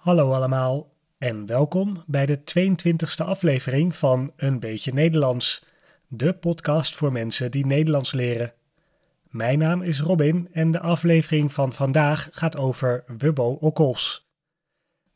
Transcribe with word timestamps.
Hallo 0.00 0.32
allemaal 0.32 0.92
en 1.18 1.46
welkom 1.46 2.04
bij 2.06 2.26
de 2.26 2.38
22e 2.38 3.24
aflevering 3.24 3.96
van 3.96 4.32
Een 4.36 4.60
Beetje 4.60 4.92
Nederlands, 4.92 5.64
de 6.08 6.34
podcast 6.34 6.96
voor 6.96 7.12
mensen 7.12 7.50
die 7.50 7.66
Nederlands 7.66 8.12
leren. 8.12 8.52
Mijn 9.28 9.58
naam 9.58 9.82
is 9.82 10.00
Robin 10.00 10.48
en 10.52 10.70
de 10.70 10.80
aflevering 10.80 11.52
van 11.52 11.72
vandaag 11.72 12.28
gaat 12.32 12.56
over 12.56 13.04
Wubbo 13.18 13.50
Okkels. 13.50 14.30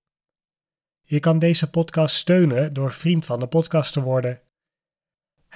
Je 1.02 1.20
kan 1.20 1.38
deze 1.38 1.70
podcast 1.70 2.14
steunen 2.14 2.72
door 2.72 2.92
vriend 2.92 3.24
van 3.24 3.40
de 3.40 3.46
podcast 3.46 3.92
te 3.92 4.02
worden. 4.02 4.40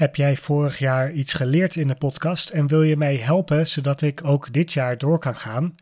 Heb 0.00 0.16
jij 0.16 0.36
vorig 0.36 0.78
jaar 0.78 1.12
iets 1.12 1.32
geleerd 1.32 1.76
in 1.76 1.88
de 1.88 1.94
podcast 1.94 2.50
en 2.50 2.66
wil 2.66 2.82
je 2.82 2.96
mij 2.96 3.16
helpen 3.16 3.66
zodat 3.66 4.02
ik 4.02 4.24
ook 4.24 4.52
dit 4.52 4.72
jaar 4.72 4.98
door 4.98 5.18
kan 5.18 5.36
gaan? 5.36 5.74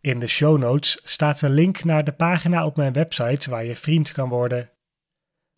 In 0.00 0.18
de 0.18 0.26
show 0.26 0.58
notes 0.58 1.00
staat 1.04 1.40
een 1.40 1.50
link 1.50 1.84
naar 1.84 2.04
de 2.04 2.12
pagina 2.12 2.66
op 2.66 2.76
mijn 2.76 2.92
website 2.92 3.50
waar 3.50 3.64
je 3.64 3.76
vriend 3.76 4.12
kan 4.12 4.28
worden. 4.28 4.70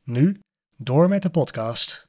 Nu, 0.04 0.40
door 0.76 1.08
met 1.08 1.22
de 1.22 1.30
podcast. 1.30 2.08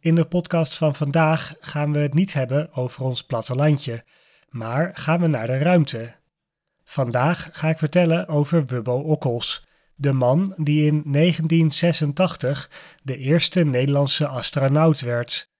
In 0.00 0.14
de 0.14 0.26
podcast 0.28 0.76
van 0.76 0.94
vandaag 0.94 1.54
gaan 1.60 1.92
we 1.92 1.98
het 1.98 2.14
niet 2.14 2.32
hebben 2.32 2.72
over 2.72 3.04
ons 3.04 3.22
plattelandje 3.22 4.04
maar 4.50 4.90
gaan 4.94 5.20
we 5.20 5.26
naar 5.26 5.46
de 5.46 5.58
ruimte. 5.58 6.14
Vandaag 6.84 7.48
ga 7.52 7.68
ik 7.68 7.78
vertellen 7.78 8.28
over 8.28 8.66
Wubbo 8.66 8.98
Okkels, 8.98 9.66
de 9.94 10.12
man 10.12 10.54
die 10.56 10.86
in 10.86 11.02
1986 11.12 12.70
de 13.02 13.16
eerste 13.16 13.64
Nederlandse 13.64 14.26
astronaut 14.26 15.00
werd. 15.00 15.50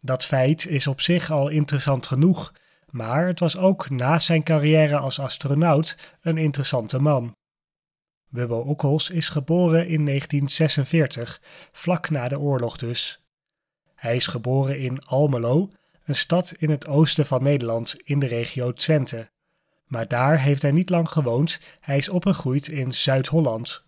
Dat 0.00 0.24
feit 0.24 0.66
is 0.66 0.86
op 0.86 1.00
zich 1.00 1.30
al 1.30 1.48
interessant 1.48 2.06
genoeg, 2.06 2.52
maar 2.90 3.26
het 3.26 3.40
was 3.40 3.56
ook 3.56 3.90
na 3.90 4.18
zijn 4.18 4.42
carrière 4.42 4.96
als 4.96 5.20
astronaut 5.20 6.16
een 6.20 6.38
interessante 6.38 6.98
man. 6.98 7.36
Wubbo 8.28 8.58
Okkels 8.58 9.10
is 9.10 9.28
geboren 9.28 9.88
in 9.88 10.04
1946, 10.04 11.40
vlak 11.72 12.10
na 12.10 12.28
de 12.28 12.38
oorlog 12.38 12.76
dus. 12.76 13.24
Hij 13.94 14.16
is 14.16 14.26
geboren 14.26 14.78
in 14.78 15.04
Almelo 15.04 15.70
een 16.06 16.14
stad 16.14 16.54
in 16.58 16.70
het 16.70 16.86
oosten 16.86 17.26
van 17.26 17.42
Nederland 17.42 17.96
in 18.04 18.18
de 18.18 18.26
regio 18.26 18.72
Twente. 18.72 19.30
Maar 19.86 20.08
daar 20.08 20.40
heeft 20.40 20.62
hij 20.62 20.72
niet 20.72 20.90
lang 20.90 21.08
gewoond, 21.08 21.60
hij 21.80 21.96
is 21.96 22.08
opgegroeid 22.08 22.68
in 22.68 22.94
Zuid-Holland. 22.94 23.84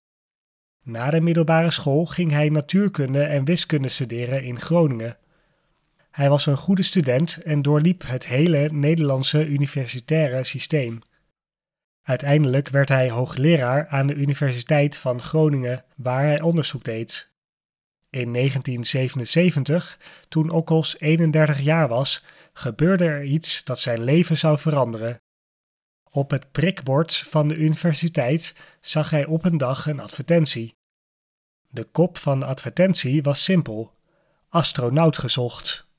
Na 0.83 1.11
de 1.11 1.21
middelbare 1.21 1.71
school 1.71 2.07
ging 2.07 2.31
hij 2.31 2.49
natuurkunde 2.49 3.23
en 3.23 3.45
wiskunde 3.45 3.89
studeren 3.89 4.43
in 4.43 4.61
Groningen. 4.61 5.17
Hij 6.11 6.29
was 6.29 6.47
een 6.47 6.57
goede 6.57 6.83
student 6.83 7.43
en 7.43 7.63
doorliep 7.63 8.03
het 8.07 8.27
hele 8.27 8.69
Nederlandse 8.73 9.47
universitaire 9.47 10.45
systeem. 10.45 11.01
Uiteindelijk 12.03 12.69
werd 12.69 12.89
hij 12.89 13.11
hoogleraar 13.11 13.87
aan 13.89 14.07
de 14.07 14.15
Universiteit 14.15 14.99
van 14.99 15.21
Groningen, 15.21 15.85
waar 15.97 16.25
hij 16.25 16.41
onderzoek 16.41 16.85
deed. 16.85 17.33
In 18.11 18.33
1977, 18.33 19.99
toen 20.29 20.51
Okkels 20.51 20.99
31 20.99 21.61
jaar 21.61 21.89
was, 21.89 22.25
gebeurde 22.53 23.05
er 23.05 23.25
iets 23.25 23.65
dat 23.65 23.81
zijn 23.81 24.03
leven 24.03 24.39
zou 24.39 24.59
veranderen. 24.59 25.21
Op 26.11 26.31
het 26.31 26.51
prikbord 26.53 27.17
van 27.17 27.49
de 27.49 27.57
universiteit 27.57 28.55
zag 28.81 29.11
hij 29.11 29.25
op 29.25 29.45
een 29.45 29.59
dag 29.59 29.87
een 29.87 30.01
advertentie. 30.01 30.77
De 31.69 31.85
kop 31.85 32.19
van 32.19 32.41
de 32.41 32.47
advertentie 32.47 33.23
was 33.23 33.45
simpel: 33.45 33.95
astronaut 34.49 35.19
gezocht. 35.19 35.91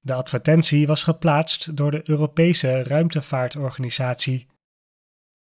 De 0.00 0.14
advertentie 0.14 0.86
was 0.86 1.02
geplaatst 1.02 1.76
door 1.76 1.90
de 1.90 2.02
Europese 2.04 2.82
Ruimtevaartorganisatie. 2.82 4.46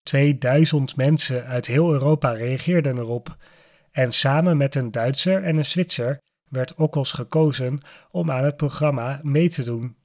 2000 0.04 0.96
mensen 0.96 1.46
uit 1.46 1.66
heel 1.66 1.92
Europa 1.92 2.32
reageerden 2.32 2.98
erop 2.98 3.38
en 3.98 4.12
samen 4.12 4.58
met 4.58 4.76
een 4.76 4.92
Duitser 4.92 5.44
en 5.44 5.58
een 5.58 5.66
Zwitser 5.66 6.22
werd 6.50 6.76
Okkels 6.76 7.12
gekozen 7.12 7.80
om 8.12 8.32
aan 8.32 8.44
het 8.44 8.58
programma 8.58 9.20
mee 9.24 9.50
te 9.50 9.64
doen. 9.64 9.96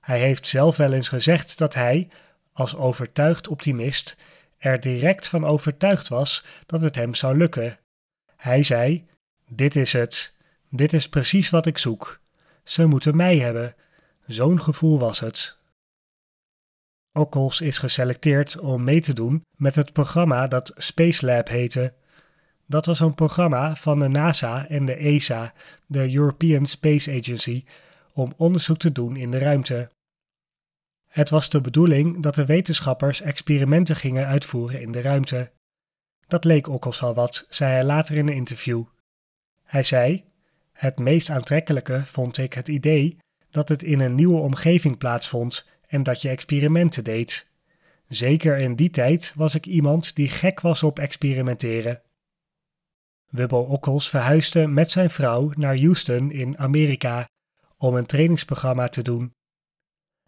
Hij 0.00 0.20
heeft 0.20 0.46
zelf 0.46 0.76
wel 0.76 0.92
eens 0.92 1.08
gezegd 1.08 1.58
dat 1.58 1.74
hij, 1.74 2.08
als 2.52 2.76
overtuigd 2.76 3.48
optimist, 3.48 4.16
er 4.58 4.80
direct 4.80 5.28
van 5.28 5.44
overtuigd 5.44 6.08
was 6.08 6.44
dat 6.66 6.80
het 6.80 6.94
hem 6.94 7.14
zou 7.14 7.36
lukken. 7.36 7.78
Hij 8.36 8.62
zei: 8.62 9.06
Dit 9.48 9.76
is 9.76 9.92
het, 9.92 10.34
dit 10.68 10.92
is 10.92 11.08
precies 11.08 11.50
wat 11.50 11.66
ik 11.66 11.78
zoek. 11.78 12.20
Ze 12.64 12.86
moeten 12.86 13.16
mij 13.16 13.38
hebben. 13.38 13.74
Zo'n 14.26 14.60
gevoel 14.60 14.98
was 14.98 15.20
het. 15.20 15.58
Okkels 17.12 17.60
is 17.60 17.78
geselecteerd 17.78 18.58
om 18.58 18.84
mee 18.84 19.00
te 19.00 19.12
doen 19.12 19.44
met 19.56 19.74
het 19.74 19.92
programma 19.92 20.48
dat 20.48 20.72
Space 20.76 21.26
Lab 21.26 21.48
heette. 21.48 22.00
Dat 22.72 22.86
was 22.86 23.00
een 23.00 23.14
programma 23.14 23.76
van 23.76 23.98
de 23.98 24.08
NASA 24.08 24.68
en 24.68 24.86
de 24.86 24.94
ESA, 24.94 25.52
de 25.86 26.14
European 26.14 26.66
Space 26.66 27.12
Agency, 27.18 27.64
om 28.14 28.34
onderzoek 28.36 28.78
te 28.78 28.92
doen 28.92 29.16
in 29.16 29.30
de 29.30 29.38
ruimte. 29.38 29.90
Het 31.08 31.30
was 31.30 31.50
de 31.50 31.60
bedoeling 31.60 32.22
dat 32.22 32.34
de 32.34 32.44
wetenschappers 32.44 33.20
experimenten 33.20 33.96
gingen 33.96 34.26
uitvoeren 34.26 34.80
in 34.80 34.92
de 34.92 35.00
ruimte. 35.00 35.50
Dat 36.26 36.44
leek 36.44 36.68
ook 36.68 36.84
al 36.86 37.14
wat, 37.14 37.46
zei 37.50 37.72
hij 37.72 37.84
later 37.84 38.16
in 38.16 38.28
een 38.28 38.34
interview. 38.34 38.84
Hij 39.64 39.82
zei: 39.82 40.24
Het 40.72 40.98
meest 40.98 41.30
aantrekkelijke 41.30 42.04
vond 42.04 42.38
ik 42.38 42.52
het 42.52 42.68
idee 42.68 43.16
dat 43.50 43.68
het 43.68 43.82
in 43.82 44.00
een 44.00 44.14
nieuwe 44.14 44.40
omgeving 44.40 44.98
plaatsvond 44.98 45.68
en 45.86 46.02
dat 46.02 46.22
je 46.22 46.28
experimenten 46.28 47.04
deed. 47.04 47.48
Zeker 48.08 48.56
in 48.56 48.76
die 48.76 48.90
tijd 48.90 49.32
was 49.34 49.54
ik 49.54 49.66
iemand 49.66 50.16
die 50.16 50.28
gek 50.28 50.60
was 50.60 50.82
op 50.82 50.98
experimenteren. 50.98 52.02
Wubbo 53.32 53.58
Okkels 53.58 54.08
verhuisde 54.08 54.66
met 54.66 54.90
zijn 54.90 55.10
vrouw 55.10 55.52
naar 55.56 55.78
Houston 55.78 56.30
in 56.30 56.58
Amerika 56.58 57.28
om 57.76 57.94
een 57.94 58.06
trainingsprogramma 58.06 58.88
te 58.88 59.02
doen. 59.02 59.32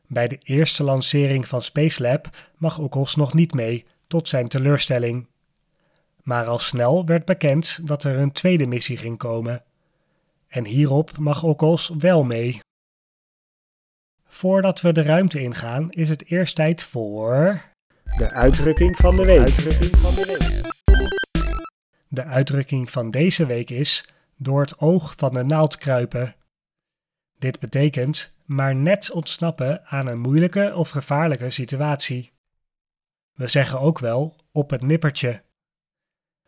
Bij 0.06 0.28
de 0.28 0.38
eerste 0.42 0.84
lancering 0.84 1.48
van 1.48 1.62
Spacelab 1.62 2.53
mag 2.56 2.78
Okkels 2.78 3.16
nog 3.16 3.34
niet 3.34 3.54
mee, 3.54 3.87
tot 4.06 4.28
zijn 4.28 4.48
teleurstelling. 4.48 5.28
Maar 6.22 6.47
al 6.47 6.59
snel 6.59 7.06
werd 7.06 7.25
bekend 7.25 7.87
dat 7.87 8.04
er 8.04 8.19
een 8.19 8.32
tweede 8.32 8.66
missie 8.66 8.97
ging 8.97 9.19
komen. 9.19 9.65
En 10.48 10.65
hierop 10.65 11.19
mag 11.19 11.42
Okkels 11.42 11.92
wel 11.98 12.25
mee. 12.25 12.60
Voordat 14.26 14.81
we 14.81 14.92
de 14.92 15.03
ruimte 15.03 15.41
ingaan, 15.41 15.91
is 15.91 16.09
het 16.09 16.31
eerst 16.31 16.54
tijd 16.54 16.84
voor. 16.84 17.62
De 18.16 18.31
uitdrukking 18.31 18.97
van 18.97 19.16
de 19.16 19.25
week. 19.25 19.38
Uitdrukking 19.38 19.97
van 19.97 20.15
de 20.15 20.38
week. 20.38 20.74
De 22.15 22.25
uitdrukking 22.25 22.91
van 22.91 23.11
deze 23.11 23.47
week 23.47 23.71
is 23.71 24.09
door 24.37 24.61
het 24.61 24.79
oog 24.79 25.15
van 25.17 25.35
de 25.35 25.43
naald 25.43 25.77
kruipen. 25.77 26.35
Dit 27.39 27.59
betekent 27.59 28.35
maar 28.45 28.75
net 28.75 29.11
ontsnappen 29.11 29.87
aan 29.87 30.07
een 30.07 30.21
moeilijke 30.21 30.73
of 30.75 30.89
gevaarlijke 30.89 31.51
situatie. 31.51 32.33
We 33.33 33.47
zeggen 33.47 33.81
ook 33.81 33.99
wel 33.99 34.37
op 34.53 34.71
het 34.71 34.83
nippertje. 34.83 35.43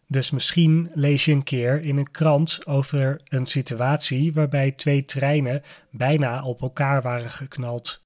Dus 0.06 0.30
misschien 0.30 0.90
lees 0.94 1.24
je 1.24 1.32
een 1.32 1.42
keer 1.42 1.82
in 1.82 1.96
een 1.96 2.10
krant 2.10 2.66
over 2.66 3.20
een 3.24 3.46
situatie 3.46 4.32
waarbij 4.32 4.72
twee 4.72 5.04
treinen 5.04 5.62
bijna 5.90 6.42
op 6.42 6.62
elkaar 6.62 7.02
waren 7.02 7.30
geknald. 7.30 8.04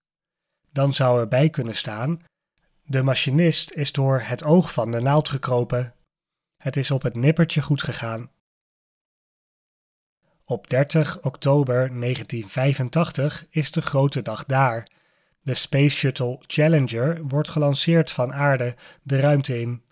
Dan 0.72 0.92
zou 0.92 1.21
erbij 1.21 1.50
kunnen 1.50 1.77
staan: 1.77 2.22
de 2.82 3.03
machinist 3.03 3.72
is 3.72 3.92
door 3.92 4.21
het 4.21 4.44
oog 4.44 4.72
van 4.72 4.91
de 4.91 5.00
naald 5.00 5.28
gekropen. 5.28 5.95
Het 6.60 6.77
is 6.77 6.91
op 6.91 7.03
het 7.03 7.15
nippertje 7.15 7.62
goed 7.62 7.83
gegaan. 7.83 8.30
Op 10.45 10.68
30 10.68 11.22
oktober 11.22 11.74
1985 11.74 13.47
is 13.51 13.71
de 13.71 13.83
grote 13.83 14.22
dag 14.22 14.45
daar. 14.45 14.89
De 15.42 15.54
Space 15.54 15.97
Shuttle 15.97 16.39
Challenger 16.47 17.27
wordt 17.27 17.48
gelanceerd 17.48 18.12
van 18.12 18.33
aarde 18.33 18.74
de 19.03 19.21
ruimte 19.21 19.60
in. 19.60 19.83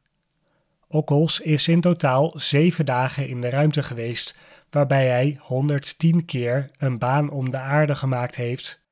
Okkels 0.88 1.40
is 1.40 1.68
in 1.68 1.80
totaal 1.80 2.32
zeven 2.34 2.86
dagen 2.86 3.28
in 3.28 3.40
de 3.40 3.48
ruimte 3.48 3.82
geweest, 3.82 4.36
waarbij 4.70 5.06
hij 5.06 5.36
110 5.40 6.24
keer 6.24 6.70
een 6.78 6.98
baan 6.98 7.30
om 7.30 7.50
de 7.50 7.58
aarde 7.58 7.94
gemaakt 7.94 8.34
heeft. 8.34 8.86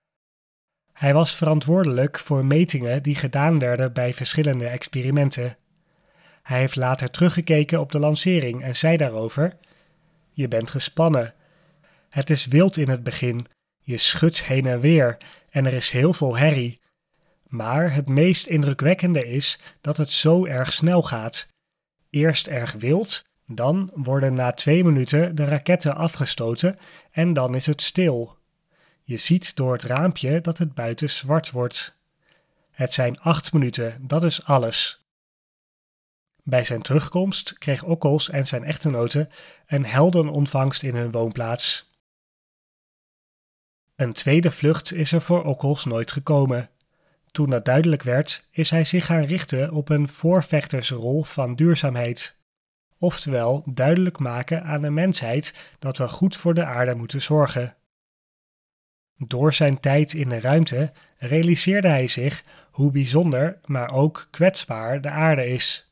Hij 0.93 1.15
was 1.15 1.35
verantwoordelijk 1.35 2.19
voor 2.19 2.45
metingen 2.45 3.03
die 3.03 3.15
gedaan 3.15 3.59
werden 3.59 3.93
bij 3.93 4.15
verschillende 4.15 4.67
experimenten. 4.67 5.57
Hij 6.47 6.59
heeft 6.59 6.77
later 6.77 7.11
teruggekeken 7.11 7.81
op 7.81 7.93
de 7.93 7.99
lancering 7.99 8.63
en 8.63 8.77
zei 8.77 8.97
daarover: 8.97 9.57
Je 10.33 10.49
bent 10.49 10.71
gespannen. 10.71 11.35
Het 12.11 12.31
is 12.31 12.47
wild 12.47 12.77
in 12.77 12.89
het 12.89 13.03
begin. 13.03 13.47
Je 13.81 13.97
schudt 13.97 14.45
heen 14.45 14.67
en 14.67 14.81
weer 14.81 15.17
en 15.51 15.67
er 15.67 15.73
is 15.73 15.91
heel 15.91 16.13
veel 16.13 16.37
herrie. 16.37 16.81
Maar 17.49 17.93
het 17.93 18.09
meest 18.09 18.47
indrukwekkende 18.47 19.27
is 19.27 19.59
dat 19.81 19.97
het 19.97 20.11
zo 20.11 20.45
erg 20.45 20.73
snel 20.73 21.03
gaat. 21.03 21.49
Eerst 22.11 22.47
erg 22.47 22.73
wild, 22.73 23.25
dan 23.47 23.91
worden 23.95 24.35
na 24.35 24.53
twee 24.53 24.85
minuten 24.85 25.35
de 25.35 25.45
raketten 25.45 25.97
afgestoten 25.97 26.79
en 27.11 27.33
dan 27.33 27.55
is 27.55 27.67
het 27.67 27.83
stil. 27.83 28.37
Je 29.03 29.17
ziet 29.17 29.57
door 29.57 29.73
het 29.73 29.85
raampje 29.85 30.41
dat 30.41 30.59
het 30.59 30.75
buiten 30.75 31.11
zwart 31.11 31.51
wordt. 31.51 31.97
Het 32.71 32.93
zijn 32.93 33.21
acht 33.21 33.53
minuten, 33.53 33.99
dat 34.01 34.25
is 34.25 34.45
alles. 34.45 35.06
Bij 36.49 36.65
zijn 36.65 36.83
terugkomst 36.83 37.59
kreeg 37.59 37.83
Okkels 37.83 38.31
en 38.31 38.47
zijn 38.47 38.65
echtgenote 38.65 39.29
een 39.67 39.85
heldenontvangst 39.85 40.83
in 40.83 40.95
hun 40.95 41.11
woonplaats. 41.11 41.93
Een 43.95 44.13
tweede 44.13 44.51
vlucht 44.51 44.93
is 44.93 45.13
er 45.13 45.21
voor 45.21 45.45
Okkels 45.45 45.85
nooit 45.85 46.13
gekomen. 46.13 46.71
Toen 47.31 47.51
dat 47.51 47.65
duidelijk 47.65 48.03
werd, 48.03 48.49
is 48.51 48.71
hij 48.71 48.85
zich 48.85 49.07
gaan 49.07 49.25
richten 49.25 49.73
op 49.73 49.89
een 49.89 50.09
voorvechtersrol 50.09 51.25
van 51.25 51.55
duurzaamheid. 51.55 52.37
Oftewel 52.99 53.63
duidelijk 53.65 54.19
maken 54.19 54.63
aan 54.63 54.83
de 54.83 54.91
mensheid 54.91 55.75
dat 55.79 55.97
we 55.97 56.09
goed 56.09 56.37
voor 56.37 56.55
de 56.55 56.65
aarde 56.65 56.95
moeten 56.95 57.23
zorgen. 57.23 57.77
Door 59.17 59.53
zijn 59.53 59.81
tijd 59.81 60.13
in 60.13 60.29
de 60.29 60.41
ruimte 60.41 60.93
realiseerde 61.19 61.89
hij 61.89 62.07
zich 62.07 62.45
hoe 62.71 62.91
bijzonder, 62.91 63.61
maar 63.65 63.93
ook 63.93 64.29
kwetsbaar 64.31 65.01
de 65.01 65.11
aarde 65.11 65.47
is. 65.47 65.87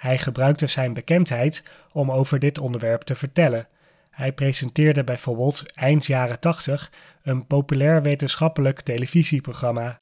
Hij 0.00 0.18
gebruikte 0.18 0.66
zijn 0.66 0.92
bekendheid 0.92 1.64
om 1.92 2.12
over 2.12 2.38
dit 2.38 2.58
onderwerp 2.58 3.02
te 3.02 3.14
vertellen. 3.14 3.68
Hij 4.10 4.32
presenteerde 4.32 5.04
bijvoorbeeld 5.04 5.72
eind 5.72 6.06
jaren 6.06 6.40
80 6.40 6.92
een 7.22 7.46
populair 7.46 8.02
wetenschappelijk 8.02 8.80
televisieprogramma. 8.80 10.00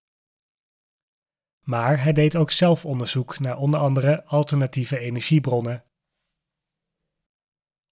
Maar 1.65 2.03
hij 2.03 2.13
deed 2.13 2.37
ook 2.37 2.51
zelf 2.51 2.85
onderzoek 2.85 3.39
naar 3.39 3.57
onder 3.57 3.81
andere 3.81 4.25
alternatieve 4.25 4.99
energiebronnen. 4.99 5.85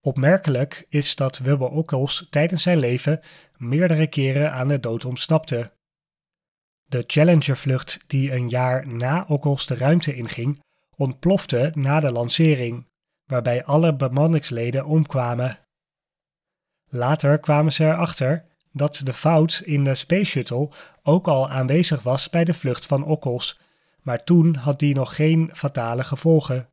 Opmerkelijk 0.00 0.87
is 0.88 1.14
dat 1.14 1.38
Wubbo 1.38 1.67
Ockels 1.67 2.26
tijdens 2.31 2.62
zijn 2.62 2.79
leven 2.79 3.20
meerdere 3.56 4.06
keren 4.06 4.52
aan 4.52 4.69
de 4.69 4.81
dood 4.81 5.05
ontsnapte. 5.05 5.73
De 6.85 7.05
Challenger-vlucht 7.06 8.05
die 8.06 8.32
een 8.32 8.49
jaar 8.49 8.88
na 8.88 9.25
Ockels 9.29 9.67
de 9.67 9.75
ruimte 9.75 10.14
inging, 10.14 10.64
ontplofte 10.97 11.71
na 11.75 12.01
de 12.01 12.13
lancering, 12.13 12.87
waarbij 13.25 13.65
alle 13.65 13.97
bemanningsleden 13.97 14.85
omkwamen. 14.85 15.59
Later 16.89 17.39
kwamen 17.39 17.73
ze 17.73 17.85
erachter 17.85 18.45
dat 18.73 19.01
de 19.05 19.13
fout 19.13 19.63
in 19.65 19.85
de 19.85 19.95
Space 19.95 20.25
Shuttle 20.25 20.71
ook 21.03 21.29
al 21.29 21.51
aanwezig 21.51 22.03
was 22.03 22.31
bij 22.31 22.45
de 22.45 22.55
vlucht 22.55 22.87
van 22.87 23.05
Ockels, 23.05 23.61
maar 24.03 24.25
toen 24.25 24.55
had 24.55 24.79
die 24.79 24.95
nog 24.95 25.15
geen 25.15 25.51
fatale 25.53 26.05
gevolgen. 26.05 26.69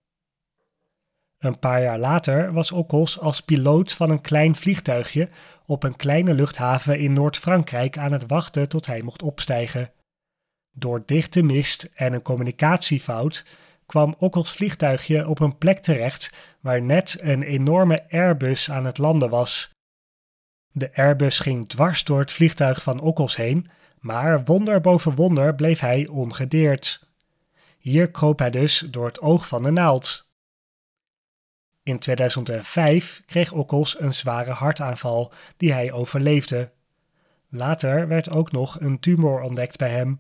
Een 1.37 1.59
paar 1.59 1.81
jaar 1.81 1.99
later 1.99 2.53
was 2.53 2.71
Ockels 2.71 3.19
als 3.19 3.41
piloot 3.41 3.93
van 3.93 4.09
een 4.09 4.21
klein 4.21 4.55
vliegtuigje 4.55 5.29
op 5.65 5.83
een 5.83 5.95
kleine 5.95 6.33
luchthaven 6.33 6.99
in 6.99 7.13
Noord-Frankrijk 7.13 7.97
aan 7.97 8.11
het 8.11 8.27
wachten 8.27 8.69
tot 8.69 8.85
hij 8.85 9.01
mocht 9.01 9.21
opstijgen. 9.21 9.91
Door 10.71 11.03
dichte 11.05 11.41
mist 11.41 11.89
en 11.93 12.13
een 12.13 12.21
communicatiefout 12.21 13.45
kwam 13.93 14.15
Ockels 14.17 14.51
vliegtuigje 14.51 15.27
op 15.27 15.39
een 15.39 15.57
plek 15.57 15.79
terecht 15.79 16.33
waar 16.59 16.81
net 16.81 17.17
een 17.21 17.43
enorme 17.43 18.09
Airbus 18.09 18.71
aan 18.71 18.85
het 18.85 18.97
landen 18.97 19.29
was. 19.29 19.71
De 20.71 20.95
Airbus 20.95 21.39
ging 21.39 21.69
dwars 21.69 22.03
door 22.03 22.19
het 22.19 22.31
vliegtuig 22.31 22.83
van 22.83 22.99
Ockels 22.99 23.35
heen, 23.35 23.69
maar 23.99 24.43
wonder 24.43 24.81
boven 24.81 25.15
wonder 25.15 25.55
bleef 25.55 25.79
hij 25.79 26.07
ongedeerd. 26.07 27.07
Hier 27.77 28.11
kroop 28.11 28.39
hij 28.39 28.49
dus 28.49 28.79
door 28.79 29.05
het 29.05 29.21
oog 29.21 29.47
van 29.47 29.63
de 29.63 29.71
naald. 29.71 30.27
In 31.83 31.99
2005 31.99 33.21
kreeg 33.25 33.51
Ockels 33.51 33.99
een 33.99 34.13
zware 34.13 34.51
hartaanval 34.51 35.33
die 35.57 35.73
hij 35.73 35.91
overleefde. 35.91 36.71
Later 37.49 38.07
werd 38.07 38.29
ook 38.31 38.51
nog 38.51 38.79
een 38.79 38.99
tumor 38.99 39.41
ontdekt 39.41 39.77
bij 39.77 39.89
hem. 39.89 40.19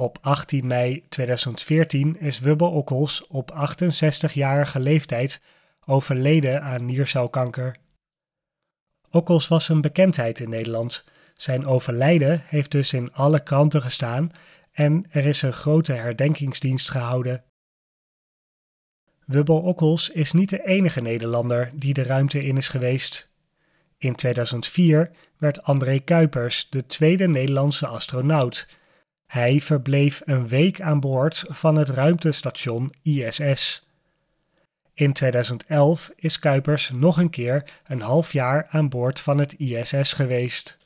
Op 0.00 0.18
18 0.20 0.66
mei 0.66 1.04
2014 1.08 2.20
is 2.20 2.38
Wubbe 2.38 2.64
Ockels 2.64 3.26
op 3.26 3.52
68-jarige 3.52 4.80
leeftijd 4.80 5.40
overleden 5.86 6.62
aan 6.62 6.84
niercelkanker. 6.84 7.76
Ockels 9.10 9.48
was 9.48 9.68
een 9.68 9.80
bekendheid 9.80 10.40
in 10.40 10.48
Nederland. 10.48 11.04
Zijn 11.36 11.66
overlijden 11.66 12.42
heeft 12.44 12.70
dus 12.70 12.92
in 12.92 13.12
alle 13.12 13.42
kranten 13.42 13.82
gestaan 13.82 14.30
en 14.72 15.06
er 15.10 15.26
is 15.26 15.42
een 15.42 15.52
grote 15.52 15.92
herdenkingsdienst 15.92 16.90
gehouden. 16.90 17.44
Wubbo 19.24 19.56
Ockels 19.56 20.10
is 20.10 20.32
niet 20.32 20.50
de 20.50 20.66
enige 20.66 21.00
Nederlander 21.00 21.70
die 21.74 21.94
de 21.94 22.02
ruimte 22.02 22.38
in 22.38 22.56
is 22.56 22.68
geweest. 22.68 23.30
In 23.96 24.14
2004 24.14 25.10
werd 25.38 25.62
André 25.62 25.98
Kuipers 25.98 26.66
de 26.70 26.86
tweede 26.86 27.28
Nederlandse 27.28 27.86
astronaut. 27.86 28.66
Hij 29.28 29.60
verbleef 29.60 30.22
een 30.24 30.48
week 30.48 30.80
aan 30.80 31.00
boord 31.00 31.44
van 31.48 31.76
het 31.76 31.88
ruimtestation 31.88 32.94
ISS. 33.02 33.86
In 34.94 35.12
2011 35.12 36.12
is 36.16 36.38
Kuipers 36.38 36.90
nog 36.90 37.16
een 37.16 37.30
keer 37.30 37.64
een 37.86 38.00
half 38.00 38.32
jaar 38.32 38.66
aan 38.70 38.88
boord 38.88 39.20
van 39.20 39.38
het 39.38 39.52
ISS 39.52 40.12
geweest. 40.12 40.76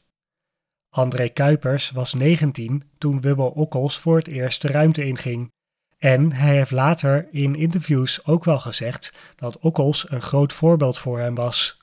André 0.91 1.29
Kuipers 1.29 1.91
was 1.91 2.15
19 2.15 2.83
toen 2.99 3.21
Wubbo 3.21 3.47
Ockels 3.47 3.99
voor 3.99 4.17
het 4.17 4.27
eerst 4.29 4.63
de 4.63 4.69
ruimte 4.69 5.05
inging. 5.05 5.53
En 5.99 6.33
hij 6.33 6.57
heeft 6.57 6.71
later 6.71 7.29
in 7.31 7.55
interviews 7.55 8.25
ook 8.25 8.45
wel 8.45 8.59
gezegd 8.59 9.13
dat 9.37 9.59
Ockels 9.59 10.11
een 10.11 10.23
groot 10.23 10.53
voorbeeld 10.53 10.99
voor 10.99 11.19
hem 11.19 11.35
was. 11.35 11.79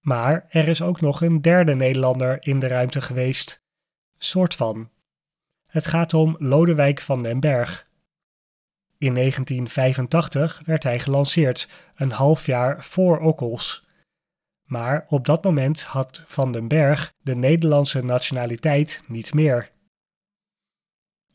Maar 0.00 0.46
er 0.48 0.68
is 0.68 0.82
ook 0.82 1.00
nog 1.00 1.20
een 1.20 1.42
derde 1.42 1.74
Nederlander 1.74 2.46
in 2.46 2.58
de 2.58 2.66
ruimte 2.66 3.00
geweest. 3.00 3.64
Soort 4.18 4.54
van. 4.54 4.90
Het 5.66 5.86
gaat 5.86 6.14
om 6.14 6.36
Lodewijk 6.38 7.00
van 7.00 7.22
den 7.22 7.40
Berg. 7.40 7.86
In 8.98 9.14
1985 9.14 10.62
werd 10.64 10.82
hij 10.82 10.98
gelanceerd, 10.98 11.68
een 11.94 12.10
half 12.10 12.46
jaar 12.46 12.84
voor 12.84 13.18
Ockels. 13.18 13.86
Maar 14.64 15.06
op 15.08 15.26
dat 15.26 15.44
moment 15.44 15.82
had 15.82 16.24
Van 16.26 16.52
den 16.52 16.68
Berg 16.68 17.12
de 17.22 17.34
Nederlandse 17.34 18.04
nationaliteit 18.04 19.02
niet 19.06 19.34
meer. 19.34 19.70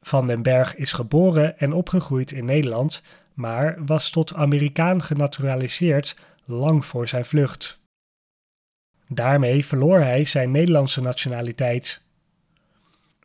Van 0.02 0.28
den 0.28 0.42
Berg 0.42 0.76
is 0.76 0.94
geboren 0.94 1.60
en 1.60 1.74
opgegroeid 1.74 2.32
in 2.32 2.46
Nederland, 2.46 3.04
maar 3.34 3.86
was 3.86 4.10
tot 4.10 4.34
Amerikaan 4.34 5.04
genaturaliseerd 5.04 6.16
lang 6.46 6.86
voor 6.86 7.08
zijn 7.08 7.26
vlucht. 7.26 7.80
Daarmee 9.08 9.66
verloor 9.66 10.00
hij 10.00 10.26
zijn 10.26 10.52
Nederlandse 10.52 11.02
nationaliteit. 11.02 12.02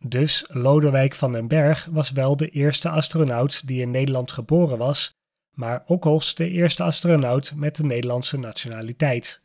Dus 0.01 0.45
Lodewijk 0.49 1.15
van 1.15 1.33
den 1.33 1.49
Berg 1.49 1.89
was 1.91 2.11
wel 2.11 2.37
de 2.37 2.49
eerste 2.49 2.89
astronaut 2.89 3.67
die 3.67 3.81
in 3.81 3.91
Nederland 3.91 4.33
geboren 4.33 4.79
was, 4.79 5.15
maar 5.51 5.83
Ockels 5.87 6.35
de 6.35 6.51
eerste 6.51 6.83
astronaut 6.83 7.53
met 7.55 7.77
de 7.77 7.85
Nederlandse 7.85 8.39
nationaliteit. 8.39 9.41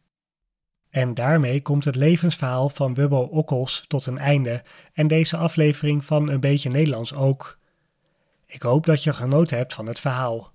En 0.90 1.14
daarmee 1.14 1.62
komt 1.62 1.86
het 1.86 1.96
levensverhaal 1.96 2.70
van 2.70 2.94
Wubbo 2.94 3.22
Ockels 3.22 3.84
tot 3.88 4.06
een 4.06 4.18
einde 4.18 4.64
en 4.94 5.08
deze 5.08 5.38
aflevering 5.38 6.06
van 6.06 6.30
Een 6.30 6.40
beetje 6.40 6.70
Nederlands 6.70 7.14
ook. 7.14 7.60
Ik 8.46 8.62
hoop 8.62 8.86
dat 8.86 9.04
je 9.04 9.14
genoten 9.14 9.58
hebt 9.58 9.74
van 9.74 9.88
het 9.88 10.00
verhaal. 10.00 10.52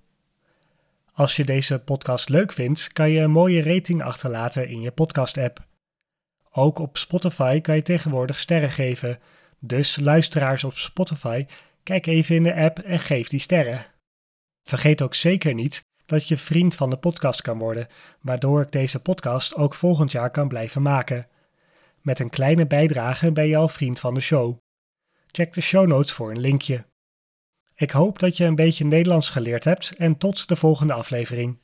Als 1.13 1.35
je 1.35 1.45
deze 1.45 1.79
podcast 1.79 2.29
leuk 2.29 2.53
vindt, 2.53 2.93
kan 2.93 3.09
je 3.09 3.19
een 3.19 3.31
mooie 3.31 3.63
rating 3.63 4.03
achterlaten 4.03 4.67
in 4.67 4.81
je 4.81 4.91
podcast-app. 4.91 5.65
Ook 6.51 6.79
op 6.79 6.97
Spotify 6.97 7.61
kan 7.61 7.75
je 7.75 7.81
tegenwoordig 7.81 8.39
sterren 8.39 8.69
geven, 8.69 9.19
dus 9.59 9.95
luisteraars 9.99 10.63
op 10.63 10.77
Spotify, 10.77 11.45
kijk 11.83 12.05
even 12.05 12.35
in 12.35 12.43
de 12.43 12.55
app 12.55 12.79
en 12.79 12.99
geef 12.99 13.27
die 13.27 13.39
sterren. 13.39 13.85
Vergeet 14.63 15.01
ook 15.01 15.15
zeker 15.15 15.53
niet 15.53 15.85
dat 16.05 16.27
je 16.27 16.37
vriend 16.37 16.75
van 16.75 16.89
de 16.89 16.97
podcast 16.97 17.41
kan 17.41 17.57
worden, 17.57 17.87
waardoor 18.21 18.61
ik 18.61 18.71
deze 18.71 18.99
podcast 19.01 19.55
ook 19.55 19.73
volgend 19.73 20.11
jaar 20.11 20.31
kan 20.31 20.47
blijven 20.47 20.81
maken. 20.81 21.27
Met 22.01 22.19
een 22.19 22.29
kleine 22.29 22.67
bijdrage 22.67 23.31
ben 23.31 23.47
je 23.47 23.57
al 23.57 23.67
vriend 23.67 23.99
van 23.99 24.13
de 24.13 24.19
show. 24.19 24.57
Check 25.31 25.53
de 25.53 25.61
show 25.61 25.87
notes 25.87 26.11
voor 26.11 26.31
een 26.31 26.39
linkje. 26.39 26.85
Ik 27.75 27.91
hoop 27.91 28.19
dat 28.19 28.37
je 28.37 28.45
een 28.45 28.55
beetje 28.55 28.85
Nederlands 28.85 29.29
geleerd 29.29 29.63
hebt 29.63 29.93
en 29.97 30.17
tot 30.17 30.47
de 30.47 30.55
volgende 30.55 30.93
aflevering. 30.93 31.59